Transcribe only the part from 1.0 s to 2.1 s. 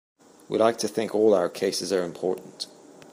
all our cases are